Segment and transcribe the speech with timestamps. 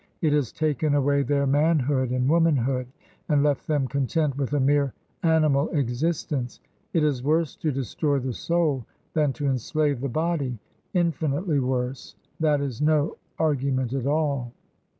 [0.19, 2.87] It has taken away their manhood and womanhood,
[3.29, 6.59] and left them content with a mere animal existence.
[6.91, 10.57] It is worse to destroy the soul than to enslave the body,—
[10.95, 12.15] in finitely worse!
[12.39, 14.53] That is no argument at all